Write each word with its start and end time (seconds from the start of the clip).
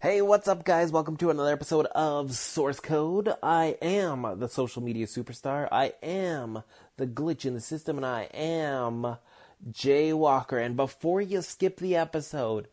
Hey, 0.00 0.22
what's 0.22 0.46
up, 0.46 0.64
guys? 0.64 0.92
Welcome 0.92 1.16
to 1.16 1.30
another 1.30 1.52
episode 1.52 1.86
of 1.86 2.32
Source 2.32 2.78
Code. 2.78 3.34
I 3.42 3.76
am 3.82 4.38
the 4.38 4.48
social 4.48 4.80
media 4.80 5.06
superstar. 5.06 5.66
I 5.72 5.94
am 6.04 6.62
the 6.98 7.08
glitch 7.08 7.44
in 7.44 7.54
the 7.54 7.60
system, 7.60 7.96
and 7.96 8.06
I 8.06 8.28
am 8.32 9.16
Jay 9.72 10.12
Walker. 10.12 10.56
And 10.56 10.76
before 10.76 11.20
you 11.20 11.42
skip 11.42 11.78
the 11.78 11.96
episode, 11.96 12.68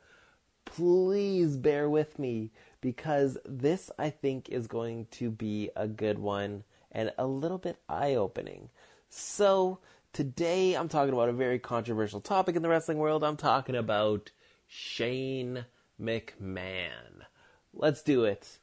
please 0.65 1.57
bear 1.57 1.89
with 1.89 2.19
me 2.19 2.51
because 2.79 3.39
this, 3.43 3.89
I 3.97 4.11
think, 4.11 4.49
is 4.49 4.67
going 4.67 5.07
to 5.13 5.31
be 5.31 5.71
a 5.75 5.87
good 5.87 6.19
one 6.19 6.63
and 6.91 7.11
a 7.17 7.25
little 7.25 7.57
bit 7.57 7.77
eye 7.89 8.13
opening. 8.13 8.69
So, 9.09 9.79
today 10.13 10.75
I'm 10.75 10.89
talking 10.89 11.15
about 11.15 11.29
a 11.29 11.33
very 11.33 11.57
controversial 11.57 12.21
topic 12.21 12.55
in 12.55 12.61
the 12.61 12.69
wrestling 12.69 12.99
world. 12.99 13.23
I'm 13.23 13.35
talking 13.35 13.75
about 13.75 14.29
Shane 14.67 15.65
McMahon. 15.99 17.25
Let's 17.73 18.01
do 18.01 18.25
it. 18.25 18.59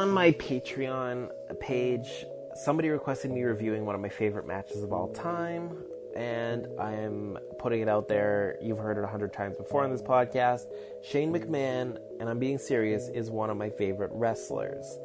On 0.00 0.10
my 0.10 0.32
Patreon 0.32 1.28
page, 1.60 2.24
somebody 2.54 2.88
requested 2.88 3.30
me 3.30 3.42
reviewing 3.42 3.84
one 3.84 3.94
of 3.94 4.00
my 4.00 4.08
favorite 4.08 4.46
matches 4.46 4.82
of 4.82 4.94
all 4.94 5.08
time, 5.08 5.76
and 6.16 6.66
I 6.80 6.94
am 6.94 7.36
putting 7.58 7.82
it 7.82 7.88
out 7.88 8.08
there. 8.08 8.56
You've 8.62 8.78
heard 8.78 8.96
it 8.96 9.04
a 9.04 9.06
hundred 9.06 9.34
times 9.34 9.58
before 9.58 9.84
on 9.84 9.90
this 9.90 10.00
podcast. 10.00 10.64
Shane 11.04 11.30
McMahon, 11.30 11.98
and 12.18 12.30
I'm 12.30 12.38
being 12.38 12.56
serious, 12.56 13.10
is 13.10 13.30
one 13.30 13.50
of 13.50 13.58
my 13.58 13.68
favorite 13.68 14.10
wrestlers. 14.14 14.98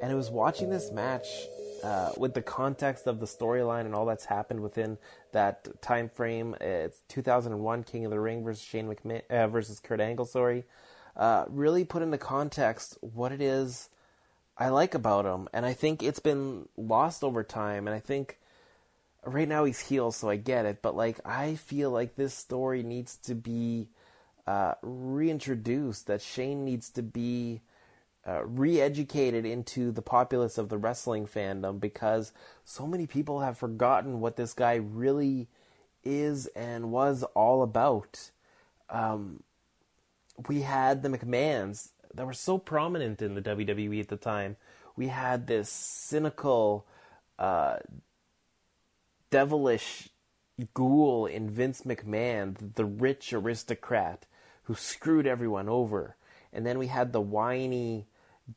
And 0.00 0.10
I 0.10 0.14
was 0.14 0.30
watching 0.30 0.70
this 0.70 0.90
match 0.92 1.26
uh, 1.84 2.12
with 2.16 2.32
the 2.32 2.40
context 2.40 3.06
of 3.06 3.20
the 3.20 3.26
storyline 3.26 3.84
and 3.84 3.94
all 3.94 4.06
that's 4.06 4.24
happened 4.24 4.60
within 4.60 4.96
that 5.32 5.68
time 5.82 6.08
frame. 6.08 6.56
It's 6.58 7.02
2001 7.08 7.84
King 7.84 8.06
of 8.06 8.10
the 8.10 8.18
Ring 8.18 8.42
versus 8.42 8.64
Shane 8.64 8.88
McMahon 8.88 9.20
uh, 9.28 9.46
versus 9.48 9.78
Kurt 9.78 10.00
Angle. 10.00 10.24
Sorry, 10.24 10.64
uh, 11.18 11.44
really 11.50 11.84
put 11.84 12.00
into 12.00 12.16
context 12.16 12.96
what 13.02 13.30
it 13.30 13.42
is 13.42 13.90
I 14.58 14.70
like 14.70 14.94
about 14.94 15.24
him, 15.24 15.48
and 15.52 15.64
I 15.64 15.72
think 15.72 16.02
it's 16.02 16.18
been 16.18 16.68
lost 16.76 17.22
over 17.22 17.44
time. 17.44 17.86
And 17.86 17.94
I 17.94 18.00
think 18.00 18.38
right 19.24 19.48
now 19.48 19.64
he's 19.64 19.80
heel, 19.80 20.10
so 20.10 20.28
I 20.28 20.36
get 20.36 20.66
it. 20.66 20.82
But 20.82 20.96
like, 20.96 21.20
I 21.24 21.54
feel 21.54 21.90
like 21.90 22.16
this 22.16 22.34
story 22.34 22.82
needs 22.82 23.16
to 23.18 23.34
be 23.36 23.88
uh, 24.46 24.74
reintroduced. 24.82 26.08
That 26.08 26.22
Shane 26.22 26.64
needs 26.64 26.90
to 26.90 27.02
be 27.02 27.60
uh, 28.26 28.44
re-educated 28.44 29.46
into 29.46 29.92
the 29.92 30.02
populace 30.02 30.58
of 30.58 30.68
the 30.68 30.76
wrestling 30.76 31.26
fandom 31.26 31.78
because 31.78 32.32
so 32.64 32.86
many 32.86 33.06
people 33.06 33.40
have 33.40 33.56
forgotten 33.56 34.20
what 34.20 34.36
this 34.36 34.54
guy 34.54 34.74
really 34.74 35.46
is 36.02 36.46
and 36.48 36.90
was 36.90 37.22
all 37.34 37.62
about. 37.62 38.30
Um, 38.90 39.42
we 40.48 40.62
had 40.62 41.02
the 41.02 41.08
McMahons 41.08 41.90
that 42.14 42.26
were 42.26 42.32
so 42.32 42.58
prominent 42.58 43.22
in 43.22 43.34
the 43.34 43.42
WWE 43.42 44.00
at 44.00 44.08
the 44.08 44.16
time. 44.16 44.56
We 44.96 45.08
had 45.08 45.46
this 45.46 45.70
cynical, 45.70 46.86
uh, 47.38 47.76
devilish 49.30 50.08
ghoul 50.74 51.26
in 51.26 51.50
Vince 51.50 51.82
McMahon, 51.82 52.74
the 52.74 52.84
rich 52.84 53.32
aristocrat 53.32 54.26
who 54.64 54.74
screwed 54.74 55.26
everyone 55.26 55.68
over. 55.68 56.16
And 56.52 56.66
then 56.66 56.78
we 56.78 56.88
had 56.88 57.12
the 57.12 57.20
whiny 57.20 58.06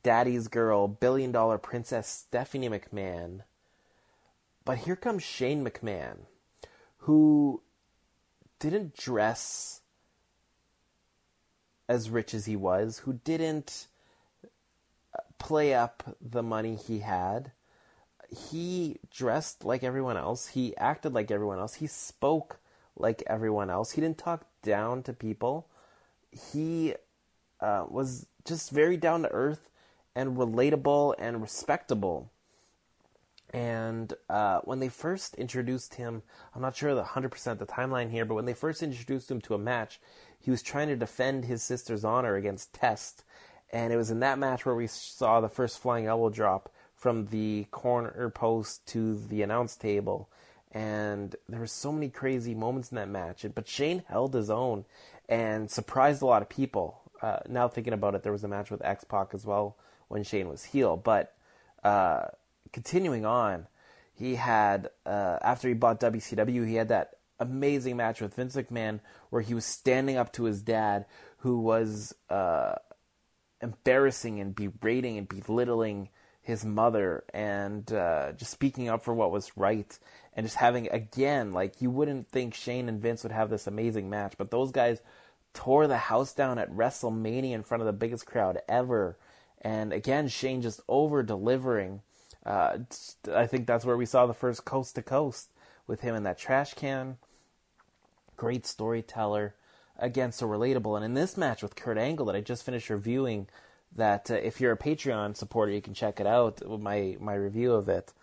daddy's 0.03 0.47
girl, 0.47 0.87
billion 0.87 1.31
dollar 1.31 1.57
princess 1.57 2.07
Stephanie 2.07 2.69
McMahon. 2.69 3.41
But 4.63 4.79
here 4.79 4.95
comes 4.95 5.23
Shane 5.23 5.65
McMahon, 5.65 6.19
who 6.99 7.61
didn't 8.59 8.95
dress 8.95 9.80
as 11.91 12.09
rich 12.09 12.33
as 12.33 12.45
he 12.45 12.55
was, 12.55 12.99
who 12.99 13.13
didn't 13.25 13.87
play 15.37 15.73
up 15.73 16.15
the 16.21 16.41
money 16.41 16.75
he 16.75 16.99
had. 16.99 17.51
He 18.49 18.99
dressed 19.13 19.65
like 19.65 19.83
everyone 19.83 20.15
else. 20.15 20.47
He 20.47 20.75
acted 20.77 21.13
like 21.13 21.29
everyone 21.31 21.59
else. 21.59 21.75
He 21.75 21.87
spoke 21.87 22.59
like 22.95 23.21
everyone 23.27 23.69
else. 23.69 23.91
He 23.91 23.99
didn't 23.99 24.17
talk 24.17 24.45
down 24.61 25.03
to 25.03 25.11
people. 25.11 25.67
He 26.31 26.95
uh, 27.59 27.85
was 27.89 28.27
just 28.45 28.71
very 28.71 28.95
down 28.95 29.23
to 29.23 29.31
earth 29.31 29.69
and 30.15 30.37
relatable 30.37 31.15
and 31.19 31.41
respectable. 31.41 32.31
And 33.51 34.13
uh, 34.29 34.61
when 34.63 34.79
they 34.79 34.87
first 34.87 35.35
introduced 35.35 35.95
him, 35.95 36.23
I'm 36.55 36.61
not 36.61 36.75
sure 36.75 36.95
the 36.95 37.03
100% 37.03 37.59
the 37.59 37.65
timeline 37.65 38.09
here, 38.09 38.23
but 38.23 38.35
when 38.35 38.45
they 38.45 38.53
first 38.53 38.81
introduced 38.81 39.29
him 39.29 39.41
to 39.41 39.53
a 39.53 39.59
match, 39.59 39.99
he 40.39 40.49
was 40.49 40.61
trying 40.61 40.87
to 40.87 40.95
defend 40.95 41.45
his 41.45 41.61
sister's 41.61 42.05
honor 42.05 42.35
against 42.35 42.73
Test. 42.73 43.23
And 43.71 43.91
it 43.91 43.97
was 43.97 44.09
in 44.09 44.21
that 44.21 44.39
match 44.39 44.65
where 44.65 44.75
we 44.75 44.87
saw 44.87 45.41
the 45.41 45.49
first 45.49 45.79
flying 45.79 46.05
elbow 46.05 46.29
drop 46.29 46.69
from 46.95 47.27
the 47.27 47.65
corner 47.71 48.29
post 48.29 48.87
to 48.87 49.17
the 49.17 49.41
announce 49.41 49.75
table. 49.75 50.29
And 50.71 51.35
there 51.49 51.59
were 51.59 51.67
so 51.67 51.91
many 51.91 52.09
crazy 52.09 52.55
moments 52.55 52.91
in 52.91 52.95
that 52.95 53.09
match. 53.09 53.45
But 53.53 53.67
Shane 53.67 54.03
held 54.07 54.33
his 54.33 54.49
own 54.49 54.85
and 55.27 55.69
surprised 55.69 56.21
a 56.21 56.25
lot 56.25 56.41
of 56.41 56.49
people. 56.49 57.01
Uh, 57.21 57.39
now 57.49 57.67
thinking 57.67 57.93
about 57.93 58.15
it, 58.15 58.23
there 58.23 58.31
was 58.31 58.43
a 58.43 58.47
match 58.47 58.71
with 58.71 58.83
X 58.83 59.03
Pac 59.03 59.33
as 59.33 59.45
well 59.45 59.77
when 60.07 60.23
Shane 60.23 60.47
was 60.47 60.65
heel. 60.65 60.95
But 60.95 61.35
uh, 61.83 62.27
continuing 62.71 63.25
on, 63.25 63.67
he 64.13 64.35
had 64.35 64.89
uh, 65.05 65.37
after 65.41 65.67
he 65.67 65.73
bought 65.73 65.99
WCW, 65.99 66.67
he 66.67 66.75
had 66.75 66.89
that 66.89 67.15
amazing 67.39 67.97
match 67.97 68.21
with 68.21 68.35
Vince 68.35 68.55
McMahon 68.55 68.99
where 69.29 69.41
he 69.41 69.53
was 69.53 69.65
standing 69.65 70.17
up 70.17 70.31
to 70.33 70.43
his 70.43 70.61
dad, 70.61 71.05
who 71.37 71.59
was 71.59 72.13
uh, 72.29 72.75
embarrassing 73.61 74.39
and 74.39 74.55
berating 74.55 75.17
and 75.17 75.27
belittling 75.27 76.09
his 76.41 76.65
mother, 76.65 77.23
and 77.33 77.91
uh, 77.93 78.31
just 78.33 78.51
speaking 78.51 78.89
up 78.89 79.03
for 79.03 79.13
what 79.13 79.31
was 79.31 79.51
right, 79.55 79.97
and 80.33 80.45
just 80.45 80.57
having 80.57 80.89
again 80.89 81.53
like 81.53 81.81
you 81.81 81.89
wouldn't 81.89 82.27
think 82.29 82.53
Shane 82.53 82.89
and 82.89 83.01
Vince 83.01 83.23
would 83.23 83.31
have 83.31 83.49
this 83.49 83.67
amazing 83.67 84.09
match, 84.09 84.33
but 84.37 84.51
those 84.51 84.71
guys 84.71 85.01
tore 85.53 85.87
the 85.87 85.97
house 85.97 86.33
down 86.33 86.57
at 86.57 86.71
WrestleMania 86.71 87.51
in 87.51 87.63
front 87.63 87.81
of 87.81 87.87
the 87.87 87.93
biggest 87.93 88.25
crowd 88.25 88.59
ever. 88.67 89.17
And 89.61 89.93
again, 89.93 90.27
Shane 90.27 90.61
just 90.61 90.81
over 90.87 91.23
delivering. 91.23 92.01
Uh, 92.45 92.79
I 93.33 93.45
think 93.45 93.67
that's 93.67 93.85
where 93.85 93.97
we 93.97 94.05
saw 94.05 94.25
the 94.25 94.33
first 94.33 94.65
coast 94.65 94.95
to 94.95 95.01
coast 95.01 95.49
with 95.87 96.01
him 96.01 96.15
in 96.15 96.23
that 96.23 96.37
trash 96.37 96.73
can 96.73 97.17
great 98.41 98.65
storyteller, 98.65 99.53
again, 99.99 100.31
so 100.31 100.47
relatable. 100.47 100.95
And 100.95 101.05
in 101.05 101.13
this 101.13 101.37
match 101.37 101.61
with 101.61 101.75
Kurt 101.75 101.99
Angle 101.99 102.25
that 102.25 102.35
I 102.35 102.41
just 102.41 102.65
finished 102.65 102.89
reviewing, 102.89 103.47
that 103.95 104.31
uh, 104.31 104.33
if 104.33 104.59
you're 104.59 104.71
a 104.71 104.77
Patreon 104.77 105.37
supporter, 105.37 105.71
you 105.71 105.79
can 105.79 105.93
check 105.93 106.19
it 106.19 106.25
out, 106.25 106.59
my, 106.81 107.17
my 107.19 107.35
review 107.35 107.73
of 107.73 107.87
it, 107.87 108.13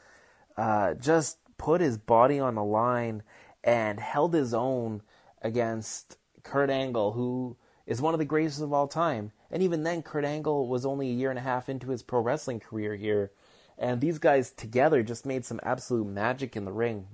uh, 0.56 0.94
just 0.94 1.38
put 1.56 1.80
his 1.80 1.96
body 1.96 2.40
on 2.40 2.56
the 2.56 2.64
line 2.64 3.22
and 3.62 4.00
held 4.00 4.34
his 4.34 4.52
own 4.52 5.02
against 5.40 6.16
Kurt 6.42 6.68
Angle, 6.68 7.12
who 7.12 7.56
is 7.86 8.02
one 8.02 8.12
of 8.12 8.18
the 8.18 8.24
greatest 8.24 8.60
of 8.60 8.72
all 8.72 8.88
time. 8.88 9.30
And 9.52 9.62
even 9.62 9.84
then, 9.84 10.02
Kurt 10.02 10.24
Angle 10.24 10.66
was 10.66 10.84
only 10.84 11.10
a 11.10 11.14
year 11.14 11.30
and 11.30 11.38
a 11.38 11.42
half 11.42 11.68
into 11.68 11.90
his 11.90 12.02
pro 12.02 12.18
wrestling 12.18 12.58
career 12.58 12.96
here. 12.96 13.30
And 13.78 14.00
these 14.00 14.18
guys 14.18 14.50
together 14.50 15.02
just 15.02 15.24
made 15.24 15.44
some 15.44 15.60
absolute 15.62 16.06
magic 16.06 16.56
in 16.56 16.64
the 16.64 16.72
ring. 16.72 17.06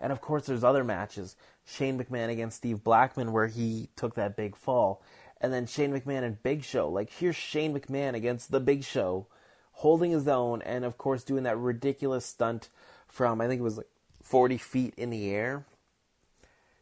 And 0.00 0.12
of 0.12 0.20
course, 0.20 0.46
there's 0.46 0.64
other 0.64 0.84
matches. 0.84 1.36
Shane 1.64 1.98
McMahon 1.98 2.28
against 2.28 2.58
Steve 2.58 2.84
Blackman, 2.84 3.32
where 3.32 3.46
he 3.46 3.88
took 3.96 4.14
that 4.14 4.36
big 4.36 4.56
fall. 4.56 5.02
And 5.40 5.52
then 5.52 5.66
Shane 5.66 5.92
McMahon 5.92 6.22
and 6.22 6.42
Big 6.42 6.64
Show. 6.64 6.88
Like, 6.88 7.10
here's 7.10 7.36
Shane 7.36 7.76
McMahon 7.76 8.14
against 8.14 8.50
The 8.50 8.60
Big 8.60 8.84
Show, 8.84 9.26
holding 9.72 10.10
his 10.10 10.28
own, 10.28 10.62
and 10.62 10.84
of 10.84 10.98
course, 10.98 11.24
doing 11.24 11.44
that 11.44 11.58
ridiculous 11.58 12.26
stunt 12.26 12.68
from, 13.08 13.40
I 13.40 13.48
think 13.48 13.60
it 13.60 13.64
was 13.64 13.78
like 13.78 13.88
40 14.22 14.58
feet 14.58 14.94
in 14.96 15.10
the 15.10 15.30
air. 15.30 15.64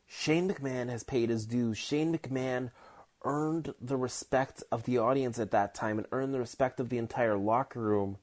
Shane 0.06 0.48
McMahon 0.48 0.88
has 0.88 1.04
paid 1.04 1.30
his 1.30 1.46
dues. 1.46 1.78
Shane 1.78 2.16
McMahon 2.16 2.70
earned 3.22 3.74
the 3.80 3.96
respect 3.96 4.62
of 4.72 4.84
the 4.84 4.98
audience 4.98 5.38
at 5.38 5.52
that 5.52 5.74
time 5.74 5.98
and 5.98 6.06
earned 6.10 6.34
the 6.34 6.40
respect 6.40 6.80
of 6.80 6.88
the 6.88 6.98
entire 6.98 7.36
locker 7.36 7.80
room. 7.80 8.18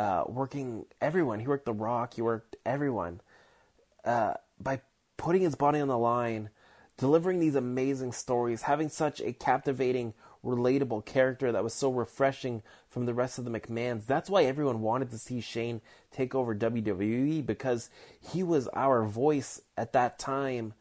Uh, 0.00 0.24
working 0.28 0.86
everyone. 1.02 1.40
He 1.40 1.46
worked 1.46 1.66
The 1.66 1.74
Rock. 1.74 2.14
He 2.14 2.22
worked 2.22 2.56
everyone 2.64 3.20
uh, 4.02 4.32
by 4.58 4.80
putting 5.18 5.42
his 5.42 5.56
body 5.56 5.78
on 5.78 5.88
the 5.88 5.98
line, 5.98 6.48
delivering 6.96 7.38
these 7.38 7.54
amazing 7.54 8.12
stories, 8.12 8.62
having 8.62 8.88
such 8.88 9.20
a 9.20 9.34
captivating 9.34 10.14
relatable 10.42 11.04
character 11.04 11.52
that 11.52 11.62
was 11.62 11.74
so 11.74 11.90
refreshing 11.90 12.62
from 12.88 13.04
the 13.04 13.12
rest 13.12 13.38
of 13.38 13.44
the 13.44 13.50
McMahons. 13.50 14.06
That's 14.06 14.30
why 14.30 14.44
everyone 14.44 14.80
wanted 14.80 15.10
to 15.10 15.18
see 15.18 15.42
Shane 15.42 15.82
take 16.10 16.34
over 16.34 16.54
WWE 16.54 17.44
because 17.44 17.90
he 18.18 18.42
was 18.42 18.68
our 18.68 19.04
voice 19.04 19.60
at 19.76 19.92
that 19.92 20.18
time 20.18 20.72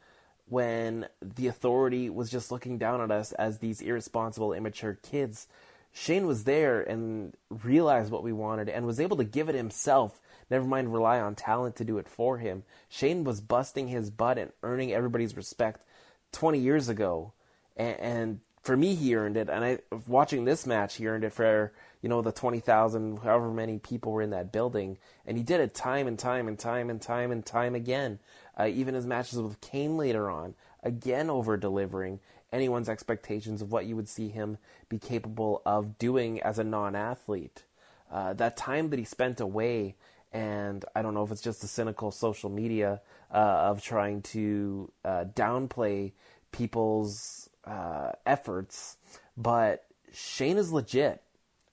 when 0.48 1.10
the 1.21 1.48
authority 1.48 2.10
was 2.10 2.31
just 2.31 2.54
looking 2.54 2.77
down 2.77 3.01
at 3.01 3.12
us 3.12 3.33
as 3.33 3.57
these 3.57 3.81
irresponsible, 3.81 4.54
immature 4.54 4.98
kids. 5.04 5.45
Shane 5.92 6.28
was 6.28 6.44
there 6.44 6.82
and 6.82 7.34
realized 7.50 8.12
what 8.12 8.24
we 8.24 8.34
wanted 8.34 8.70
and 8.70 8.86
was 8.86 9.00
able 9.00 9.18
to 9.18 9.24
give 9.24 9.50
it 9.50 9.56
himself, 9.56 10.22
never 10.50 10.66
mind 10.66 10.94
rely 10.94 11.20
on 11.20 11.36
talent 11.36 11.76
to 11.78 11.84
do 11.84 11.98
it 11.98 12.08
for 12.08 12.38
him. 12.38 12.64
Shane 12.88 13.24
was 13.24 13.42
busting 13.42 13.88
his 13.88 14.10
butt 14.10 14.38
and 14.38 14.52
earning 14.64 14.94
everybody's 14.94 15.36
respect 15.36 15.84
20 16.32 16.60
years 16.60 16.90
ago. 16.90 17.34
And, 17.76 18.00
and 18.00 18.40
for 18.62 18.78
me, 18.78 18.96
he 18.96 19.16
earned 19.16 19.38
it. 19.38 19.50
And 19.50 19.64
I, 19.64 19.80
watching 20.08 20.46
this 20.46 20.66
match, 20.66 20.96
he 20.96 21.08
earned 21.08 21.24
it 21.24 21.34
for, 21.34 21.74
you 22.02 22.10
know, 22.10 22.22
the 22.22 22.32
20,000, 22.32 23.18
however 23.20 23.52
many 23.52 23.80
people 23.80 24.12
were 24.12 24.22
in 24.22 24.30
that 24.32 24.52
building. 24.52 24.98
And 25.26 25.38
he 25.38 25.44
did 25.44 25.62
it 25.62 25.74
time 25.74 26.08
and 26.08 26.20
time 26.20 26.48
and 26.48 26.60
time 26.60 26.90
and 26.90 27.02
time 27.02 27.32
and 27.32 27.46
time 27.46 27.74
again. 27.74 28.20
Uh, 28.58 28.68
even 28.68 28.94
his 28.94 29.06
matches 29.06 29.40
with 29.40 29.62
Kane 29.62 29.98
later 29.98 30.30
on, 30.30 30.54
again 30.84 31.30
over 31.30 31.58
delivering 31.58 32.20
anyone's 32.51 32.90
expectations 32.90 33.62
of 33.62 33.72
what 33.72 33.86
you 33.86 33.96
would 33.96 34.07
see 34.07 34.30
him 34.30 34.57
be 34.88 34.98
capable 34.98 35.62
of 35.66 35.98
doing 35.98 36.42
as 36.42 36.60
a 36.60 36.63
non 36.63 36.96
athlete. 36.96 37.63
Uh, 38.12 38.34
that 38.34 38.57
time 38.57 38.90
that 38.90 39.00
he 39.00 39.06
spent 39.06 39.40
away, 39.40 39.96
and 40.31 40.84
I 40.96 41.01
don't 41.01 41.13
know 41.13 41.24
if 41.24 41.31
it's 41.31 41.42
just 41.42 41.62
the 41.62 41.68
cynical 41.68 42.12
social 42.12 42.50
media 42.50 43.01
uh, 43.31 43.38
of 43.38 43.84
trying 43.84 44.22
to 44.24 44.92
uh, 45.06 45.25
downplay 45.36 46.13
people's 46.51 47.50
uh, 47.66 48.12
efforts, 48.25 48.98
but 49.38 49.86
Shane 50.12 50.57
is 50.57 50.72
legit, 50.72 51.22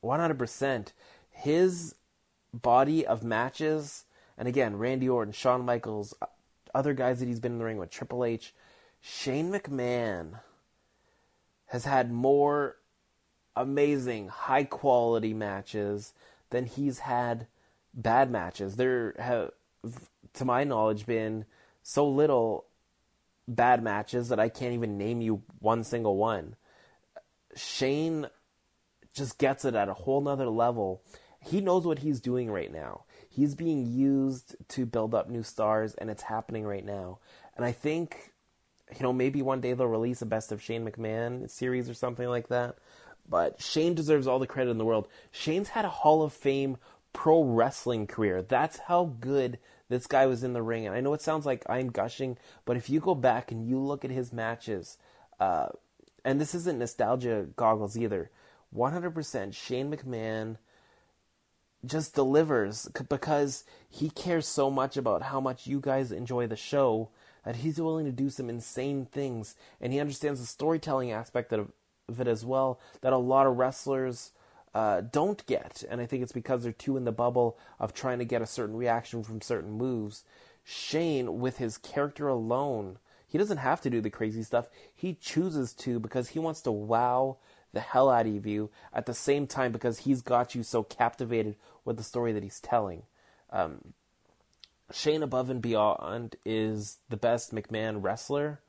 100%. 0.04 0.88
His 1.30 1.94
body 2.52 3.06
of 3.06 3.24
matches, 3.24 4.04
and 4.36 4.46
again, 4.46 4.76
Randy 4.76 5.08
Orton, 5.08 5.32
Shawn 5.32 5.64
Michaels, 5.64 6.14
other 6.74 6.92
guys 6.92 7.20
that 7.20 7.28
he's 7.28 7.40
been 7.40 7.52
in 7.52 7.58
the 7.58 7.64
ring 7.64 7.78
with, 7.78 7.90
Triple 7.90 8.24
H, 8.24 8.54
Shane 9.00 9.50
McMahon 9.50 10.40
has 11.66 11.84
had 11.84 12.12
more 12.12 12.76
amazing, 13.54 14.28
high 14.28 14.64
quality 14.64 15.34
matches 15.34 16.12
than 16.50 16.66
he's 16.66 17.00
had 17.00 17.46
bad 17.94 18.30
matches. 18.30 18.76
There 18.76 19.14
have, 19.18 19.50
to 20.34 20.44
my 20.44 20.64
knowledge, 20.64 21.06
been 21.06 21.44
so 21.82 22.08
little 22.08 22.66
bad 23.48 23.82
matches 23.82 24.28
that 24.28 24.40
I 24.40 24.48
can't 24.48 24.74
even 24.74 24.98
name 24.98 25.20
you 25.20 25.42
one 25.60 25.84
single 25.84 26.16
one. 26.16 26.56
Shane 27.54 28.26
just 29.14 29.38
gets 29.38 29.64
it 29.64 29.74
at 29.74 29.88
a 29.88 29.94
whole 29.94 30.20
nother 30.20 30.48
level. 30.48 31.02
He 31.40 31.60
knows 31.60 31.86
what 31.86 32.00
he's 32.00 32.20
doing 32.20 32.50
right 32.50 32.72
now. 32.72 33.04
He's 33.28 33.54
being 33.54 33.86
used 33.86 34.56
to 34.68 34.84
build 34.84 35.14
up 35.14 35.28
new 35.28 35.42
stars, 35.42 35.94
and 35.94 36.10
it's 36.10 36.24
happening 36.24 36.64
right 36.64 36.84
now. 36.84 37.18
And 37.56 37.64
I 37.64 37.72
think 37.72 38.32
you 38.94 39.02
know, 39.02 39.12
maybe 39.12 39.42
one 39.42 39.60
day 39.60 39.72
they'll 39.72 39.86
release 39.86 40.22
a 40.22 40.26
best 40.26 40.52
of 40.52 40.62
Shane 40.62 40.88
McMahon 40.88 41.50
series 41.50 41.90
or 41.90 41.94
something 41.94 42.28
like 42.28 42.48
that. 42.48 42.76
But 43.28 43.60
Shane 43.60 43.94
deserves 43.94 44.26
all 44.26 44.38
the 44.38 44.46
credit 44.46 44.70
in 44.70 44.78
the 44.78 44.84
world. 44.84 45.08
Shane's 45.32 45.70
had 45.70 45.84
a 45.84 45.90
Hall 45.90 46.22
of 46.22 46.32
Fame 46.32 46.76
pro 47.12 47.42
wrestling 47.42 48.06
career. 48.06 48.42
That's 48.42 48.78
how 48.78 49.16
good 49.20 49.58
this 49.88 50.06
guy 50.06 50.26
was 50.26 50.44
in 50.44 50.52
the 50.52 50.62
ring. 50.62 50.86
And 50.86 50.94
I 50.94 51.00
know 51.00 51.14
it 51.14 51.22
sounds 51.22 51.46
like 51.46 51.64
I'm 51.68 51.90
gushing, 51.90 52.38
but 52.64 52.76
if 52.76 52.88
you 52.88 53.00
go 53.00 53.14
back 53.14 53.50
and 53.50 53.66
you 53.66 53.78
look 53.78 54.04
at 54.04 54.10
his 54.10 54.32
matches, 54.32 54.98
uh, 55.40 55.68
and 56.24 56.40
this 56.40 56.54
isn't 56.54 56.78
nostalgia 56.78 57.46
goggles 57.56 57.96
either, 57.96 58.30
100% 58.74 59.54
Shane 59.54 59.90
McMahon 59.90 60.58
just 61.84 62.14
delivers 62.14 62.88
because 63.08 63.64
he 63.88 64.10
cares 64.10 64.46
so 64.46 64.70
much 64.70 64.96
about 64.96 65.22
how 65.22 65.40
much 65.40 65.66
you 65.66 65.80
guys 65.80 66.12
enjoy 66.12 66.46
the 66.46 66.56
show 66.56 67.10
that 67.46 67.56
he's 67.56 67.80
willing 67.80 68.04
to 68.04 68.12
do 68.12 68.28
some 68.28 68.50
insane 68.50 69.06
things, 69.06 69.54
and 69.80 69.92
he 69.92 70.00
understands 70.00 70.40
the 70.40 70.46
storytelling 70.46 71.12
aspect 71.12 71.52
of, 71.52 71.70
of 72.08 72.20
it 72.20 72.26
as 72.26 72.44
well 72.44 72.80
that 73.02 73.12
a 73.12 73.18
lot 73.18 73.46
of 73.46 73.56
wrestlers 73.56 74.32
uh, 74.74 75.00
don't 75.00 75.46
get, 75.46 75.84
and 75.88 76.00
I 76.00 76.06
think 76.06 76.24
it's 76.24 76.32
because 76.32 76.64
they're 76.64 76.72
too 76.72 76.96
in 76.96 77.04
the 77.04 77.12
bubble 77.12 77.56
of 77.78 77.94
trying 77.94 78.18
to 78.18 78.24
get 78.24 78.42
a 78.42 78.46
certain 78.46 78.76
reaction 78.76 79.22
from 79.22 79.40
certain 79.40 79.70
moves. 79.70 80.24
Shane, 80.64 81.38
with 81.38 81.58
his 81.58 81.78
character 81.78 82.26
alone, 82.26 82.98
he 83.28 83.38
doesn't 83.38 83.58
have 83.58 83.80
to 83.82 83.90
do 83.90 84.00
the 84.00 84.10
crazy 84.10 84.42
stuff. 84.42 84.68
He 84.92 85.14
chooses 85.14 85.72
to 85.74 86.00
because 86.00 86.30
he 86.30 86.40
wants 86.40 86.60
to 86.62 86.72
wow 86.72 87.36
the 87.72 87.80
hell 87.80 88.10
out 88.10 88.26
of 88.26 88.44
you 88.44 88.70
at 88.92 89.06
the 89.06 89.14
same 89.14 89.46
time 89.46 89.70
because 89.70 90.00
he's 90.00 90.20
got 90.20 90.56
you 90.56 90.64
so 90.64 90.82
captivated 90.82 91.54
with 91.84 91.96
the 91.96 92.02
story 92.02 92.32
that 92.32 92.42
he's 92.42 92.58
telling. 92.58 93.04
Um, 93.50 93.94
Shane 94.92 95.22
above 95.22 95.50
and 95.50 95.60
beyond 95.60 96.36
is 96.44 96.98
the 97.08 97.16
best 97.16 97.54
McMahon 97.54 98.02
wrestler. 98.02 98.60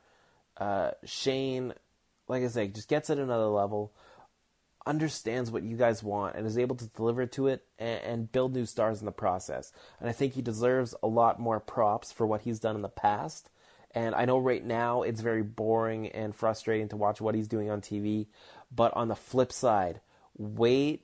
Uh, 0.58 0.92
Shane, 1.06 1.74
like 2.28 2.44
I 2.44 2.48
say, 2.48 2.68
just 2.68 2.90
gets 2.90 3.10
at 3.10 3.20
another 3.20 3.46
level, 3.46 3.94
understands 4.86 5.52
what 5.52 5.64
you 5.64 5.78
guys 5.78 6.02
want, 6.02 6.36
and 6.36 6.48
is 6.48 6.58
able 6.58 6.76
to 6.78 6.88
deliver 6.88 7.28
to 7.28 7.48
it 7.48 7.66
and, 7.78 8.02
and 8.04 8.32
build 8.32 8.56
new 8.56 8.66
stars 8.66 9.00
in 9.00 9.06
the 9.06 9.12
process. 9.12 9.72
And 10.00 10.10
I 10.10 10.14
think 10.14 10.34
he 10.34 10.42
deserves 10.42 10.96
a 11.04 11.08
lot 11.08 11.40
more 11.40 11.60
props 11.60 12.12
for 12.12 12.26
what 12.26 12.42
he's 12.42 12.60
done 12.60 12.76
in 12.76 12.82
the 12.82 12.90
past. 12.90 13.50
And 13.92 14.16
I 14.16 14.26
know 14.26 14.40
right 14.40 14.64
now 14.64 15.04
it's 15.04 15.22
very 15.22 15.44
boring 15.44 16.08
and 16.10 16.36
frustrating 16.36 16.90
to 16.90 16.98
watch 16.98 17.22
what 17.22 17.36
he's 17.36 17.48
doing 17.48 17.70
on 17.70 17.82
TV. 17.82 18.28
But 18.76 18.94
on 18.96 19.08
the 19.08 19.16
flip 19.16 19.52
side, 19.52 20.02
wait 20.36 21.04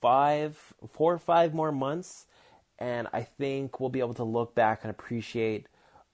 five, 0.00 0.74
four 0.92 1.14
or 1.14 1.18
five 1.18 1.54
more 1.54 1.72
months 1.72 2.26
and 2.78 3.08
I 3.12 3.22
think 3.22 3.80
we'll 3.80 3.90
be 3.90 4.00
able 4.00 4.14
to 4.14 4.24
look 4.24 4.54
back 4.54 4.80
and 4.82 4.90
appreciate 4.90 5.66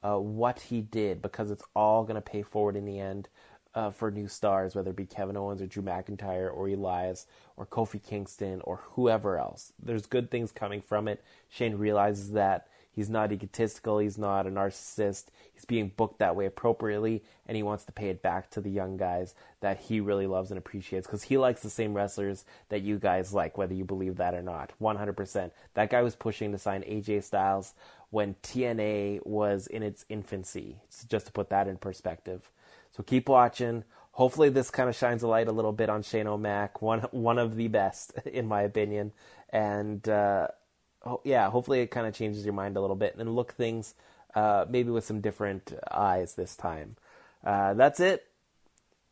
uh, 0.03 0.19
what 0.19 0.61
he 0.61 0.81
did 0.81 1.23
because 1.23 1.51
it's 1.51 1.65
all 1.75 2.05
going 2.05 2.17
to 2.17 2.21
pay 2.21 2.43
forward 2.43 2.77
in 2.77 2.85
the 2.85 2.99
end 2.99 3.29
uh, 3.75 3.91
for 3.91 4.11
new 4.11 4.27
stars, 4.29 4.75
whether 4.75 4.91
it 4.91 4.97
be 4.97 5.07
Kevin 5.07 5.37
Owens 5.37 5.63
or 5.63 5.67
Drew 5.67 5.83
McIntyre 5.83 6.53
or 6.53 6.69
Elias 6.69 7.27
or 7.57 7.67
Kofi 7.67 8.03
Kingston 8.03 8.61
or 8.65 8.81
whoever 8.93 9.39
else. 9.39 9.73
There's 9.83 10.07
good 10.07 10.31
things 10.31 10.53
coming 10.53 10.81
from 10.81 11.09
it. 11.09 11.23
Shane 11.49 11.77
realizes 11.77 12.33
that 12.33 12.69
He's 13.01 13.09
not 13.09 13.33
egotistical. 13.33 13.99
He's 13.99 14.19
not 14.19 14.47
a 14.47 14.51
narcissist. 14.51 15.29
He's 15.55 15.65
being 15.65 15.91
booked 15.97 16.19
that 16.19 16.37
way 16.37 16.45
appropriately, 16.45 17.25
and 17.47 17.57
he 17.57 17.63
wants 17.63 17.87
to 17.87 17.93
pay 17.93 18.11
it 18.11 18.21
back 18.21 18.51
to 18.51 18.61
the 18.61 18.69
young 18.69 18.99
guys 18.99 19.35
that 19.61 19.79
he 19.79 20.01
really 20.01 20.27
loves 20.27 20.51
and 20.51 20.59
appreciates 20.59 21.07
because 21.07 21.23
he 21.23 21.39
likes 21.39 21.63
the 21.63 21.71
same 21.71 21.95
wrestlers 21.95 22.45
that 22.69 22.83
you 22.83 22.99
guys 22.99 23.33
like, 23.33 23.57
whether 23.57 23.73
you 23.73 23.87
believe 23.87 24.17
that 24.17 24.35
or 24.35 24.43
not. 24.43 24.75
100%. 24.83 25.51
That 25.73 25.89
guy 25.89 26.03
was 26.03 26.15
pushing 26.15 26.53
to 26.53 26.59
sign 26.59 26.83
AJ 26.83 27.23
Styles 27.23 27.73
when 28.11 28.35
TNA 28.43 29.25
was 29.25 29.67
in 29.67 29.83
its 29.83 30.05
infancy, 30.11 30.77
just 31.09 31.25
to 31.25 31.33
put 31.33 31.49
that 31.49 31.69
in 31.69 31.79
perspective. 31.79 32.51
So 32.93 33.03
keep 33.03 33.31
watching. 33.31 33.85
Hopefully, 34.13 34.51
this 34.51 34.71
kind 34.71 34.91
of 34.91 34.95
shines 34.95 35.23
a 35.23 35.27
light 35.27 35.49
a 35.49 35.53
little 35.53 35.73
bit 35.73 35.89
on 35.89 36.03
Shane 36.03 36.27
O'Mac, 36.27 36.83
one 36.83 37.01
one 37.13 37.39
of 37.39 37.57
the 37.57 37.69
best 37.69 38.13
in 38.27 38.47
my 38.47 38.61
opinion, 38.61 39.13
and. 39.49 40.07
Uh, 40.07 40.49
yeah, 41.25 41.51
hopefully 41.51 41.81
it 41.81 41.91
kind 41.91 42.07
of 42.07 42.15
changes 42.15 42.45
your 42.45 42.55
mind 42.55 42.77
a 42.77 42.81
little 42.81 42.97
bit 42.97 43.17
and 43.17 43.35
look 43.35 43.53
things 43.53 43.95
uh, 44.35 44.65
maybe 44.69 44.91
with 44.91 45.05
some 45.05 45.21
different 45.21 45.73
eyes 45.91 46.35
this 46.35 46.57
time. 46.57 46.97
Uh, 47.45 47.75
that's 47.75 48.01
it. 48.01 48.27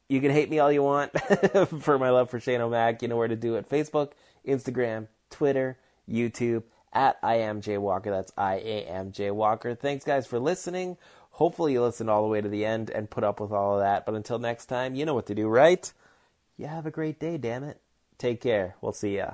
You 0.08 0.20
can 0.20 0.30
hate 0.30 0.48
me 0.48 0.58
all 0.58 0.72
you 0.72 0.82
want 0.82 1.12
for 1.82 1.98
my 1.98 2.10
love 2.10 2.30
for 2.30 2.40
Shane 2.40 2.60
O'Mac. 2.60 3.02
You 3.02 3.08
know 3.08 3.16
where 3.16 3.28
to 3.28 3.36
do 3.36 3.56
it: 3.56 3.68
Facebook, 3.68 4.12
Instagram, 4.46 5.08
Twitter, 5.30 5.78
YouTube. 6.08 6.62
At 6.90 7.18
I 7.22 7.36
am 7.36 7.60
Jay 7.60 7.76
Walker. 7.76 8.10
That's 8.10 8.32
I 8.38 8.54
am 8.56 9.12
J 9.12 9.30
Walker. 9.30 9.74
Thanks, 9.74 10.04
guys, 10.06 10.26
for 10.26 10.38
listening. 10.38 10.96
Hopefully, 11.32 11.74
you 11.74 11.82
listened 11.82 12.08
all 12.08 12.22
the 12.22 12.28
way 12.28 12.40
to 12.40 12.48
the 12.48 12.64
end 12.64 12.88
and 12.88 13.10
put 13.10 13.24
up 13.24 13.40
with 13.40 13.52
all 13.52 13.74
of 13.74 13.80
that. 13.80 14.06
But 14.06 14.14
until 14.14 14.38
next 14.38 14.66
time, 14.66 14.94
you 14.94 15.04
know 15.04 15.14
what 15.14 15.26
to 15.26 15.34
do, 15.34 15.48
right? 15.48 15.92
You 16.56 16.66
have 16.66 16.86
a 16.86 16.90
great 16.90 17.20
day, 17.20 17.36
damn 17.36 17.62
it. 17.62 17.78
Take 18.16 18.40
care. 18.40 18.74
We'll 18.80 18.92
see 18.92 19.16
ya. 19.18 19.32